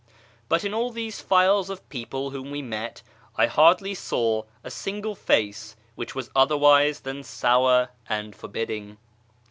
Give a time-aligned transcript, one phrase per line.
[0.49, 3.03] But in all these files of people whom we met
[3.37, 8.97] I hardly saw a single face which was otherwise than sour and forbidding.